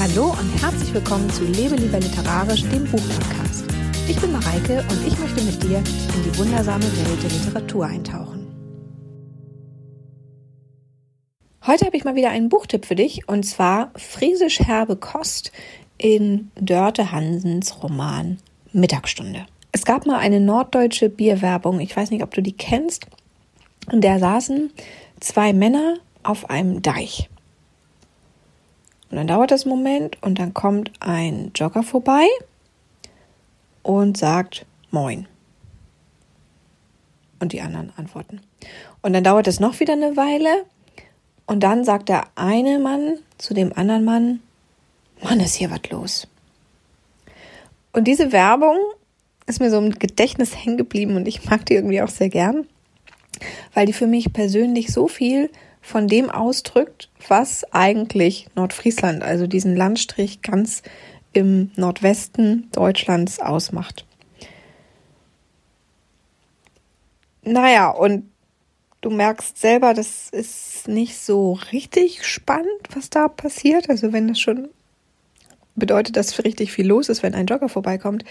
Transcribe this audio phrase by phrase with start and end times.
[0.00, 3.66] Hallo und herzlich willkommen zu Lebe lieber literarisch, dem Buchpodcast.
[4.08, 8.46] Ich bin Mareike und ich möchte mit dir in die wundersame Welt der Literatur eintauchen.
[11.66, 15.52] Heute habe ich mal wieder einen Buchtipp für dich und zwar Friesisch herbe Kost
[15.98, 18.38] in Dörte Hansens Roman
[18.72, 19.44] Mittagsstunde.
[19.70, 23.04] Es gab mal eine norddeutsche Bierwerbung, ich weiß nicht, ob du die kennst,
[23.92, 24.72] und der saßen
[25.20, 27.29] zwei Männer auf einem Deich.
[29.10, 32.26] Und dann dauert das Moment und dann kommt ein Jogger vorbei
[33.82, 35.26] und sagt Moin.
[37.40, 38.40] Und die anderen antworten.
[39.02, 40.64] Und dann dauert es noch wieder eine Weile
[41.46, 44.40] und dann sagt der eine Mann zu dem anderen Mann,
[45.22, 46.28] Mann, ist hier was los.
[47.92, 48.76] Und diese Werbung
[49.46, 52.66] ist mir so im Gedächtnis hängen geblieben und ich mag die irgendwie auch sehr gern,
[53.74, 59.76] weil die für mich persönlich so viel von dem ausdrückt, was eigentlich Nordfriesland, also diesen
[59.76, 60.82] Landstrich ganz
[61.32, 64.04] im Nordwesten Deutschlands ausmacht.
[67.42, 68.30] Naja, und
[69.00, 73.88] du merkst selber, das ist nicht so richtig spannend, was da passiert.
[73.88, 74.68] Also wenn das schon
[75.74, 78.24] bedeutet, dass richtig viel los ist, wenn ein Jogger vorbeikommt.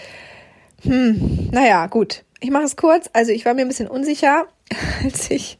[0.82, 2.24] Hm, naja, gut.
[2.40, 3.10] Ich mache es kurz.
[3.12, 4.46] Also ich war mir ein bisschen unsicher,
[5.04, 5.58] als ich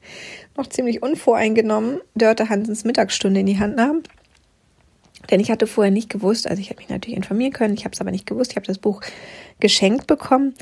[0.60, 4.02] noch ziemlich unvoreingenommen Dörte Hansens Mittagsstunde in die Hand nahm.
[5.30, 7.94] Denn ich hatte vorher nicht gewusst, also ich hätte mich natürlich informieren können, ich habe
[7.94, 9.00] es aber nicht gewusst, ich habe das Buch
[9.58, 10.54] geschenkt bekommen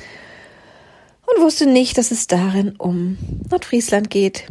[1.27, 3.19] und wusste nicht, dass es darin um
[3.51, 4.47] Nordfriesland geht.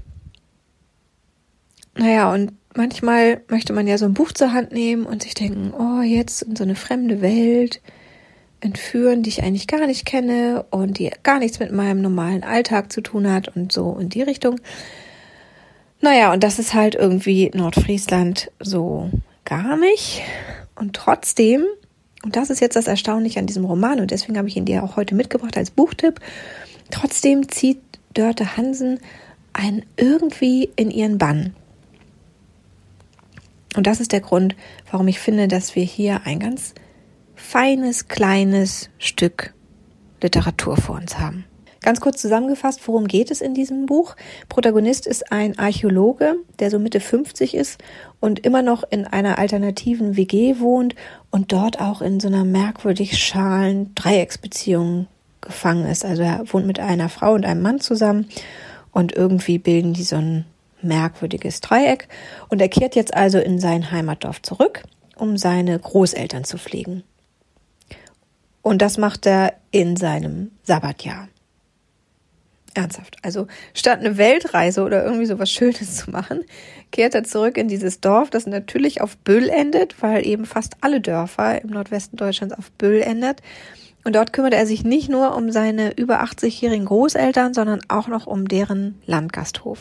[1.95, 5.73] Naja, und manchmal möchte man ja so ein Buch zur Hand nehmen und sich denken,
[5.73, 7.81] oh, jetzt in so eine fremde Welt
[8.59, 12.91] entführen, die ich eigentlich gar nicht kenne und die gar nichts mit meinem normalen Alltag
[12.91, 14.59] zu tun hat und so in die Richtung.
[15.99, 19.09] Naja, und das ist halt irgendwie Nordfriesland so
[19.45, 20.21] gar nicht.
[20.75, 21.63] Und trotzdem,
[22.23, 24.83] und das ist jetzt das Erstaunliche an diesem Roman, und deswegen habe ich ihn dir
[24.83, 26.19] auch heute mitgebracht als Buchtipp,
[26.91, 27.81] trotzdem zieht
[28.13, 28.99] Dörte Hansen
[29.53, 31.55] einen irgendwie in ihren Bann.
[33.75, 34.55] Und das ist der Grund,
[34.91, 36.73] warum ich finde, dass wir hier ein ganz
[37.35, 39.53] feines, kleines Stück
[40.21, 41.45] Literatur vor uns haben.
[41.87, 44.17] Ganz kurz zusammengefasst, worum geht es in diesem Buch?
[44.49, 47.81] Protagonist ist ein Archäologe, der so Mitte 50 ist
[48.19, 50.95] und immer noch in einer alternativen WG wohnt
[51.31, 55.07] und dort auch in so einer merkwürdig schalen Dreiecksbeziehung
[55.39, 56.03] gefangen ist.
[56.03, 58.27] Also er wohnt mit einer Frau und einem Mann zusammen
[58.91, 60.43] und irgendwie bilden die so ein
[60.81, 62.09] merkwürdiges Dreieck
[62.49, 64.83] und er kehrt jetzt also in sein Heimatdorf zurück,
[65.15, 67.03] um seine Großeltern zu pflegen.
[68.61, 71.29] Und das macht er in seinem Sabbatjahr.
[72.77, 73.17] Ernsthaft.
[73.23, 76.45] Also statt eine Weltreise oder irgendwie so was Schönes zu machen,
[76.91, 81.01] kehrt er zurück in dieses Dorf, das natürlich auf Büll endet, weil eben fast alle
[81.01, 83.41] Dörfer im Nordwesten Deutschlands auf Büll endet.
[84.03, 88.25] Und dort kümmert er sich nicht nur um seine über 80-jährigen Großeltern, sondern auch noch
[88.25, 89.79] um deren Landgasthof.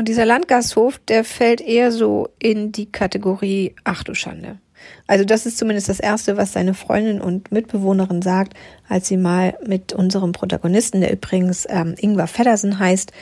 [0.00, 4.56] Und dieser Landgasthof, der fällt eher so in die Kategorie Ach du Schande.
[5.06, 8.54] Also das ist zumindest das Erste, was seine Freundin und Mitbewohnerin sagt,
[8.88, 13.12] als sie mal mit unserem Protagonisten, der übrigens ähm, Ingvar Feddersen heißt,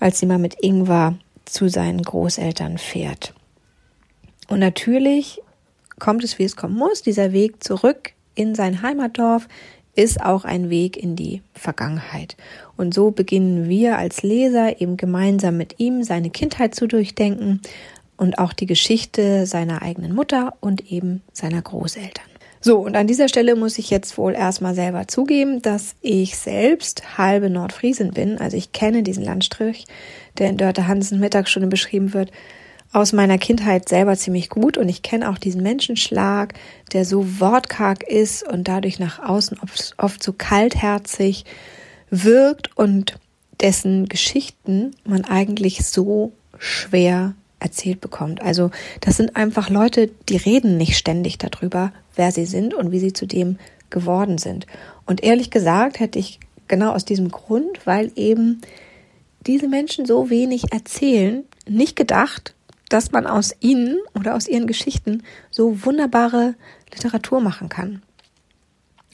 [0.00, 1.14] als sie mal mit Ingvar
[1.44, 3.32] zu seinen Großeltern fährt.
[4.48, 5.40] Und natürlich
[6.00, 7.02] kommt es, wie es kommen muss.
[7.02, 9.46] Dieser Weg zurück in sein Heimatdorf
[9.98, 12.36] ist auch ein Weg in die Vergangenheit.
[12.76, 17.60] Und so beginnen wir als Leser eben gemeinsam mit ihm seine Kindheit zu durchdenken,
[18.18, 22.26] und auch die Geschichte seiner eigenen Mutter und eben seiner Großeltern.
[22.60, 27.16] So, und an dieser Stelle muss ich jetzt wohl erstmal selber zugeben, dass ich selbst
[27.16, 28.38] halbe Nordfriesin bin.
[28.38, 29.86] Also ich kenne diesen Landstrich,
[30.36, 32.32] der in Dörte Hansen Mittagsstunde beschrieben wird,
[32.92, 36.54] aus meiner Kindheit selber ziemlich gut und ich kenne auch diesen Menschenschlag,
[36.92, 41.44] der so wortkarg ist und dadurch nach außen oft, oft so kaltherzig
[42.10, 43.18] wirkt und
[43.60, 48.40] dessen Geschichten man eigentlich so schwer erzählt bekommt.
[48.40, 53.00] Also das sind einfach Leute, die reden nicht ständig darüber, wer sie sind und wie
[53.00, 53.58] sie zu dem
[53.90, 54.66] geworden sind.
[55.06, 58.60] Und ehrlich gesagt hätte ich genau aus diesem Grund, weil eben
[59.46, 62.54] diese Menschen so wenig erzählen, nicht gedacht,
[62.88, 66.54] dass man aus ihnen oder aus ihren Geschichten so wunderbare
[66.92, 68.02] Literatur machen kann.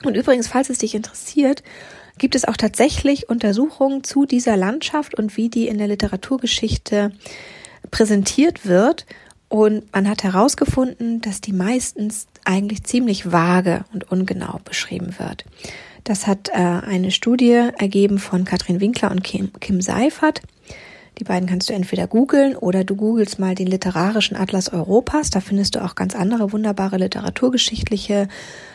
[0.05, 1.63] Und übrigens, falls es dich interessiert,
[2.19, 7.13] gibt es auch tatsächlich Untersuchungen zu dieser Landschaft und wie die in der Literaturgeschichte
[7.91, 9.07] präsentiert wird.
[9.49, 15.45] Und man hat herausgefunden, dass die meistens eigentlich ziemlich vage und ungenau beschrieben wird.
[16.03, 20.43] Das hat äh, eine Studie ergeben von Katrin Winkler und Kim, Kim Seifert.
[21.19, 25.31] Die beiden kannst du entweder googeln oder du googelst mal den literarischen Atlas Europas.
[25.31, 28.29] Da findest du auch ganz andere wunderbare literaturgeschichtliche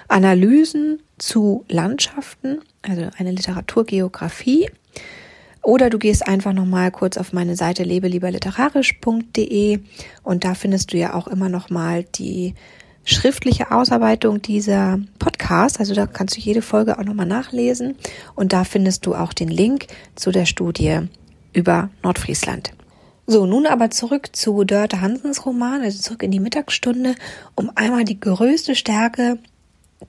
[0.08, 4.70] Analysen zu Landschaften, also eine Literaturgeografie.
[5.62, 9.80] Oder du gehst einfach nochmal kurz auf meine Seite lebelieberliterarisch.de
[10.24, 12.56] und da findest du ja auch immer nochmal die
[13.04, 15.80] schriftliche Ausarbeitung dieser Podcast.
[15.80, 17.96] Also da kannst du jede Folge auch nochmal nachlesen
[18.36, 21.10] und da findest du auch den Link zu der Studie
[21.54, 22.72] über Nordfriesland.
[23.28, 27.16] So, nun aber zurück zu Dörte Hansens Roman, also zurück in die Mittagsstunde,
[27.56, 29.38] um einmal die größte Stärke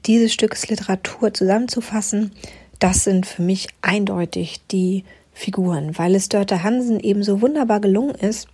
[0.07, 2.33] dieses Stückes Literatur zusammenzufassen.
[2.79, 5.05] Das sind für mich eindeutig die
[5.35, 8.49] Figuren, weil es Dörte Hansen eben so wunderbar gelungen ist,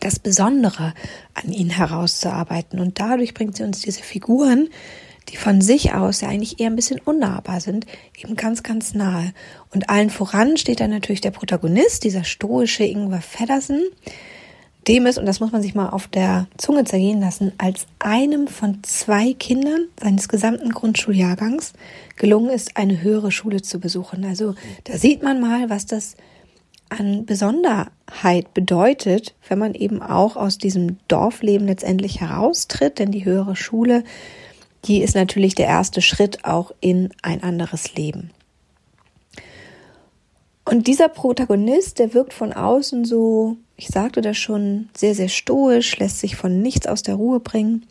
[0.00, 0.94] das Besondere
[1.34, 2.80] an ihnen herauszuarbeiten.
[2.80, 4.68] Und dadurch bringt sie uns diese Figuren,
[5.32, 7.86] die von sich aus ja eigentlich eher ein bisschen unnahbar sind,
[8.22, 9.32] eben ganz, ganz nahe.
[9.72, 13.82] Und allen voran steht dann natürlich der Protagonist, dieser stoische Ingwer Feddersen,
[14.88, 18.46] dem es, und das muss man sich mal auf der Zunge zergehen lassen, als einem
[18.46, 21.72] von zwei Kindern seines gesamten Grundschuljahrgangs
[22.16, 24.24] gelungen ist, eine höhere Schule zu besuchen.
[24.24, 24.54] Also
[24.84, 26.16] da sieht man mal, was das
[26.88, 33.56] an Besonderheit bedeutet, wenn man eben auch aus diesem Dorfleben letztendlich heraustritt, denn die höhere
[33.56, 34.04] Schule,
[34.84, 38.30] die ist natürlich der erste Schritt auch in ein anderes Leben.
[40.64, 45.98] Und dieser Protagonist, der wirkt von außen so, ich sagte das schon, sehr, sehr stoisch,
[45.98, 47.86] lässt sich von nichts aus der Ruhe bringen.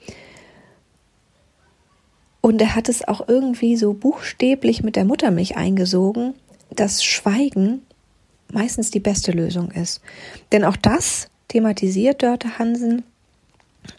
[2.39, 6.33] Und er hat es auch irgendwie so buchstäblich mit der Muttermilch eingesogen,
[6.69, 7.81] dass Schweigen
[8.51, 10.01] meistens die beste Lösung ist.
[10.51, 13.03] Denn auch das thematisiert Dörte Hansen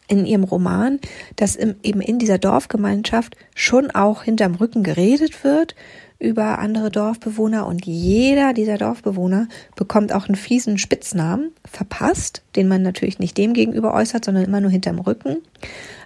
[0.09, 1.01] in ihrem Roman,
[1.37, 5.75] dass eben in dieser Dorfgemeinschaft schon auch hinterm Rücken geredet wird
[6.23, 12.83] über andere Dorfbewohner und jeder dieser Dorfbewohner bekommt auch einen fiesen Spitznamen verpasst, den man
[12.83, 15.39] natürlich nicht dem gegenüber äußert, sondern immer nur hinterm Rücken.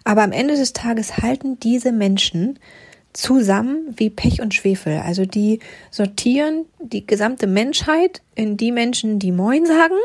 [0.04, 2.58] Aber am Ende des Tages halten diese Menschen
[3.12, 5.02] zusammen wie Pech und Schwefel.
[5.04, 9.96] Also die sortieren die gesamte Menschheit in die Menschen, die Moin sagen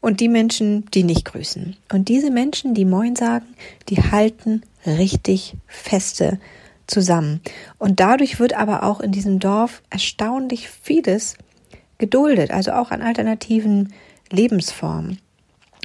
[0.00, 1.76] und die Menschen, die nicht grüßen.
[1.92, 3.46] Und diese Menschen, die Moin sagen,
[3.88, 6.38] die halten richtig feste
[6.86, 7.40] zusammen.
[7.78, 11.36] Und dadurch wird aber auch in diesem Dorf erstaunlich vieles
[11.98, 13.92] geduldet, also auch an alternativen
[14.30, 15.18] Lebensformen.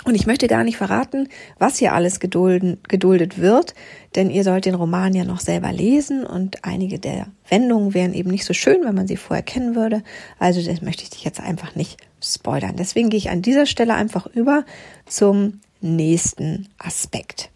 [0.05, 1.29] Und ich möchte gar nicht verraten,
[1.59, 3.73] was hier alles gedulden, geduldet wird,
[4.15, 8.29] denn ihr sollt den Roman ja noch selber lesen und einige der Wendungen wären eben
[8.29, 10.03] nicht so schön, wenn man sie vorher kennen würde.
[10.39, 12.75] Also das möchte ich dich jetzt einfach nicht spoilern.
[12.75, 14.65] Deswegen gehe ich an dieser Stelle einfach über
[15.05, 17.50] zum nächsten Aspekt.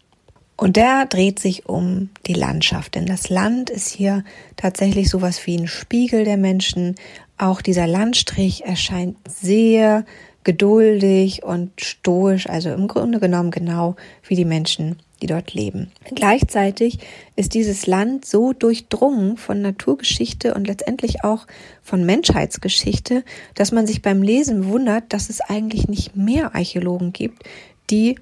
[0.56, 4.24] Und der dreht sich um die Landschaft, denn das Land ist hier
[4.56, 6.96] tatsächlich sowas wie ein Spiegel der Menschen.
[7.36, 10.04] Auch dieser Landstrich erscheint sehr
[10.48, 13.96] geduldig und stoisch, also im Grunde genommen genau
[14.26, 15.92] wie die Menschen, die dort leben.
[16.14, 17.00] Gleichzeitig
[17.36, 21.46] ist dieses Land so durchdrungen von Naturgeschichte und letztendlich auch
[21.82, 23.24] von Menschheitsgeschichte,
[23.56, 27.42] dass man sich beim Lesen wundert, dass es eigentlich nicht mehr Archäologen gibt,
[27.90, 28.18] die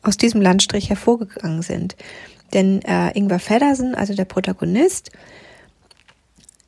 [0.00, 1.94] aus diesem Landstrich hervorgegangen sind.
[2.54, 5.10] Denn äh, Ingvar Feddersen, also der Protagonist,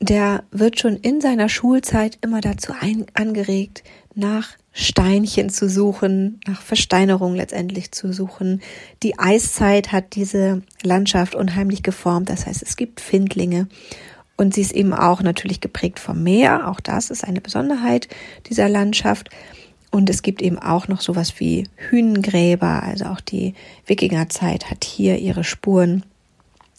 [0.00, 3.84] der wird schon in seiner Schulzeit immer dazu ein, angeregt,
[4.14, 8.62] nach Steinchen zu suchen, nach Versteinerung letztendlich zu suchen.
[9.02, 12.30] Die Eiszeit hat diese Landschaft unheimlich geformt.
[12.30, 13.68] Das heißt, es gibt Findlinge.
[14.36, 16.68] Und sie ist eben auch natürlich geprägt vom Meer.
[16.68, 18.08] Auch das ist eine Besonderheit
[18.48, 19.28] dieser Landschaft.
[19.90, 23.54] Und es gibt eben auch noch sowas wie Hünengräber, also auch die
[23.84, 26.02] Wikingerzeit hat hier ihre Spuren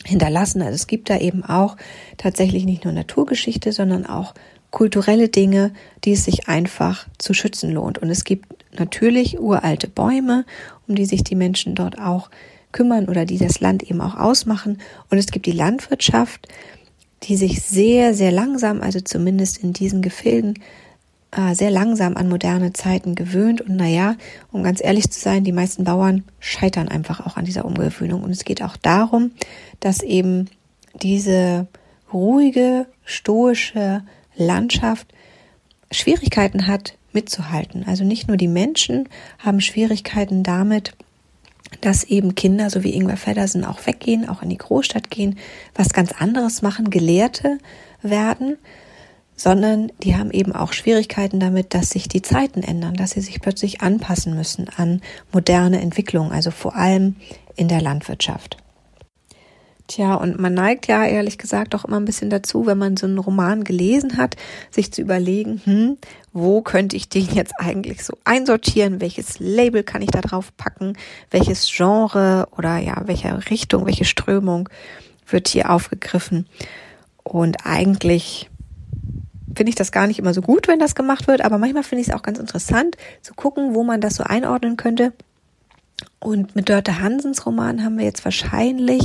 [0.03, 0.63] hinterlassen.
[0.63, 1.77] Also es gibt da eben auch
[2.17, 4.33] tatsächlich nicht nur Naturgeschichte, sondern auch
[4.73, 5.71] kulturelle Dinge,
[6.03, 7.99] die es sich einfach zu schützen lohnt.
[7.99, 10.45] Und es gibt natürlich uralte Bäume,
[10.87, 12.29] um die sich die Menschen dort auch
[12.71, 14.81] kümmern oder die das Land eben auch ausmachen.
[15.09, 16.47] Und es gibt die Landwirtschaft,
[17.21, 20.55] die sich sehr, sehr langsam, also zumindest in diesen Gefilden,
[21.29, 23.61] äh, sehr langsam an moderne Zeiten gewöhnt.
[23.61, 24.15] Und naja,
[24.51, 28.23] um ganz ehrlich zu sein, die meisten Bauern scheitern einfach auch an dieser Umgewöhnung.
[28.23, 29.31] Und es geht auch darum,
[29.79, 30.49] dass eben
[30.99, 31.67] diese
[32.11, 34.01] ruhige, stoische
[34.35, 35.07] Landschaft
[35.91, 37.85] Schwierigkeiten hat, mitzuhalten.
[37.85, 39.07] Also nicht nur die Menschen
[39.39, 40.93] haben Schwierigkeiten damit,
[41.81, 45.37] dass eben Kinder, so wie Ingwer Feddersen, auch weggehen, auch in die Großstadt gehen,
[45.75, 47.57] was ganz anderes machen, Gelehrte
[48.01, 48.57] werden,
[49.35, 53.41] sondern die haben eben auch Schwierigkeiten damit, dass sich die Zeiten ändern, dass sie sich
[53.41, 57.15] plötzlich anpassen müssen an moderne Entwicklungen, also vor allem
[57.55, 58.57] in der Landwirtschaft.
[59.87, 63.05] Tja, und man neigt ja ehrlich gesagt auch immer ein bisschen dazu, wenn man so
[63.05, 64.37] einen Roman gelesen hat,
[64.71, 65.97] sich zu überlegen, hm,
[66.31, 69.01] wo könnte ich den jetzt eigentlich so einsortieren?
[69.01, 70.93] Welches Label kann ich da drauf packen?
[71.31, 74.69] Welches Genre oder ja, welche Richtung, welche Strömung
[75.27, 76.47] wird hier aufgegriffen?
[77.23, 78.49] Und eigentlich
[79.55, 82.01] finde ich das gar nicht immer so gut, wenn das gemacht wird, aber manchmal finde
[82.01, 85.13] ich es auch ganz interessant zu gucken, wo man das so einordnen könnte.
[86.19, 89.03] Und mit Dörte Hansens Roman haben wir jetzt wahrscheinlich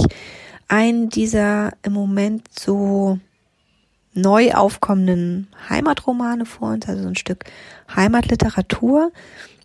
[0.68, 3.18] einen dieser im Moment so
[4.14, 7.44] neu aufkommenden Heimatromane vor uns, also so ein Stück
[7.94, 9.12] Heimatliteratur.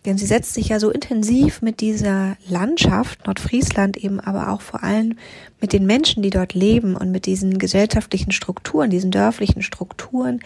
[0.05, 4.83] Denn sie setzt sich ja so intensiv mit dieser Landschaft, Nordfriesland eben, aber auch vor
[4.83, 5.17] allem
[5.61, 10.41] mit den Menschen, die dort leben und mit diesen gesellschaftlichen Strukturen, diesen dörflichen Strukturen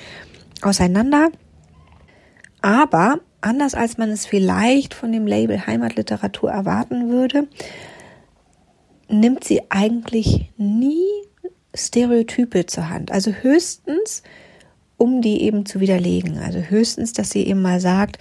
[0.62, 1.30] auseinander.
[2.62, 7.48] Aber anders als man es vielleicht von dem Label Heimatliteratur erwarten würde,
[9.10, 11.06] nimmt sie eigentlich nie
[11.74, 13.12] Stereotype zur Hand.
[13.12, 14.24] Also höchstens,
[14.98, 16.38] um die eben zu widerlegen.
[16.40, 18.20] Also höchstens, dass sie eben mal sagt,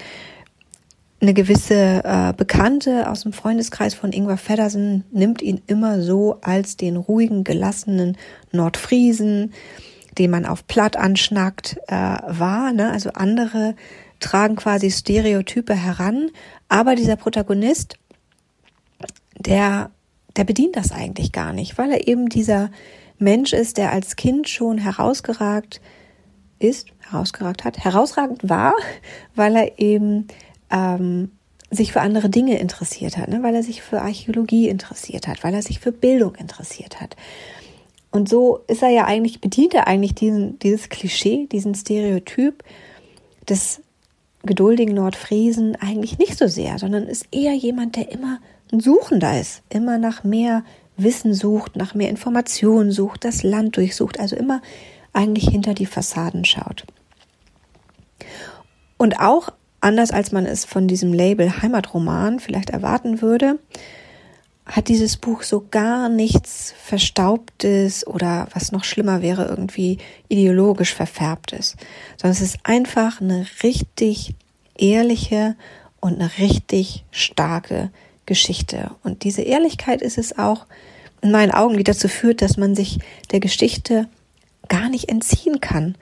[1.21, 6.76] eine gewisse äh, Bekannte aus dem Freundeskreis von Ingvar Feddersen nimmt ihn immer so als
[6.76, 8.19] den ruhigen, gelassenen
[8.52, 9.55] Nordfriesen,
[10.19, 12.73] den man auf Platt anschnackt, äh, wahr.
[12.73, 12.93] Ne?
[12.93, 13.75] Also andere
[14.21, 16.31] tragen quasi Stereotype heran,
[16.69, 17.99] aber dieser Protagonist,
[19.38, 19.90] der
[20.37, 22.71] der bedient das eigentlich gar nicht, weil er eben dieser
[23.19, 25.81] Mensch ist, der als Kind schon herausgeragt
[26.59, 28.75] ist, herausgeragt hat, herausragend war,
[29.35, 30.26] weil er eben
[30.71, 31.31] ähm,
[31.71, 33.43] sich für andere Dinge interessiert hat, ne?
[33.43, 37.16] weil er sich für Archäologie interessiert hat, weil er sich für Bildung interessiert hat.
[38.11, 42.62] Und so ist er ja eigentlich, bedient er eigentlich diesen, dieses Klischee, diesen Stereotyp
[43.49, 43.83] des
[44.43, 48.38] geduldigen Nordfriesen eigentlich nicht so sehr, sondern ist eher jemand, der immer
[48.73, 50.64] ein Suchender ist, immer nach mehr
[50.96, 54.62] Wissen sucht, nach mehr Informationen sucht, das Land durchsucht, also immer
[55.12, 56.85] eigentlich hinter die Fassaden schaut.
[58.96, 63.58] Und auch anders als man es von diesem Label Heimatroman vielleicht erwarten würde,
[64.64, 71.76] hat dieses Buch so gar nichts Verstaubtes oder was noch schlimmer wäre, irgendwie ideologisch verfärbtes,
[72.16, 74.35] sondern es ist einfach eine richtig
[74.76, 75.56] ehrliche
[76.00, 77.90] und eine richtig starke
[78.26, 78.90] Geschichte.
[79.02, 80.66] Und diese Ehrlichkeit ist es auch
[81.23, 82.99] in meinen Augen, die dazu führt, dass man sich
[83.30, 84.09] der Geschichte
[84.68, 85.97] gar nicht entziehen kann.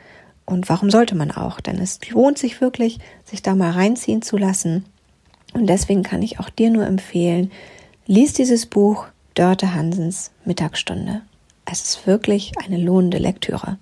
[0.47, 1.61] Und warum sollte man auch?
[1.61, 4.85] Denn es lohnt sich wirklich, sich da mal reinziehen zu lassen.
[5.53, 7.51] Und deswegen kann ich auch dir nur empfehlen,
[8.07, 11.23] lies dieses Buch Dörte Hansens Mittagsstunde.
[11.65, 13.79] Es ist wirklich eine lohnende Lektüre.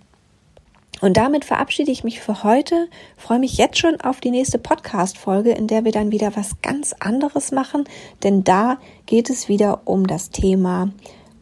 [1.03, 5.51] Und damit verabschiede ich mich für heute, freue mich jetzt schon auf die nächste Podcast-Folge,
[5.51, 7.85] in der wir dann wieder was ganz anderes machen,
[8.23, 10.93] denn da geht es wieder um das Thema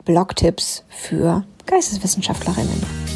[0.07, 3.10] Blogtipps für Geisteswissenschaftlerinnen.